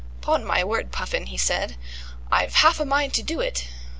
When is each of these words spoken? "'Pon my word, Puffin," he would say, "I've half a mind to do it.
"'Pon 0.19 0.43
my 0.43 0.63
word, 0.63 0.91
Puffin," 0.91 1.27
he 1.27 1.35
would 1.35 1.39
say, 1.41 1.77
"I've 2.31 2.55
half 2.55 2.79
a 2.79 2.85
mind 2.85 3.13
to 3.13 3.21
do 3.21 3.39
it. 3.39 3.67